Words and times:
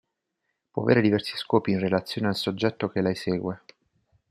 Può 0.71 0.81
avere 0.81 0.99
diversi 1.01 1.37
scopi 1.37 1.69
in 1.69 1.77
relazione 1.79 2.27
al 2.29 2.35
soggetto 2.35 2.89
che 2.89 3.01
la 3.01 3.11
esegue. 3.11 3.61